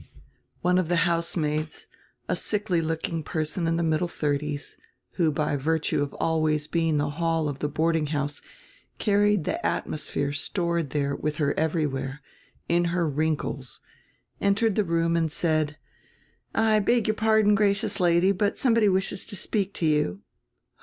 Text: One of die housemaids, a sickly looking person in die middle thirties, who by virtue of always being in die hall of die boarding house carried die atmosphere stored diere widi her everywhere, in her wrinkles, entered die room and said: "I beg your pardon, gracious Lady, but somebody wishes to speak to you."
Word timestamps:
One 0.61 0.79
of 0.79 0.87
die 0.87 0.95
housemaids, 0.95 1.85
a 2.27 2.35
sickly 2.35 2.81
looking 2.81 3.21
person 3.21 3.67
in 3.67 3.75
die 3.77 3.83
middle 3.83 4.07
thirties, 4.07 4.75
who 5.11 5.31
by 5.31 5.55
virtue 5.55 6.01
of 6.01 6.15
always 6.15 6.65
being 6.65 6.87
in 6.89 6.97
die 6.97 7.07
hall 7.09 7.47
of 7.47 7.59
die 7.59 7.67
boarding 7.67 8.07
house 8.07 8.41
carried 8.97 9.43
die 9.43 9.59
atmosphere 9.61 10.31
stored 10.33 10.89
diere 10.89 11.15
widi 11.21 11.35
her 11.35 11.53
everywhere, 11.53 12.19
in 12.67 12.85
her 12.85 13.07
wrinkles, 13.07 13.79
entered 14.41 14.73
die 14.73 14.81
room 14.81 15.15
and 15.15 15.31
said: 15.31 15.77
"I 16.55 16.79
beg 16.79 17.07
your 17.07 17.13
pardon, 17.13 17.53
gracious 17.53 17.99
Lady, 17.99 18.31
but 18.31 18.57
somebody 18.57 18.89
wishes 18.89 19.23
to 19.27 19.35
speak 19.35 19.71
to 19.75 19.85
you." 19.85 20.21